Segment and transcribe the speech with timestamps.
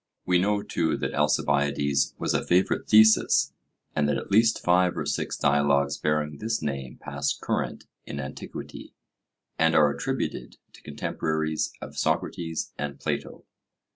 [0.25, 3.53] We know, too, that Alcibiades was a favourite thesis,
[3.95, 8.95] and that at least five or six dialogues bearing this name passed current in antiquity,
[9.59, 13.43] and are attributed to contemporaries of Socrates and Plato.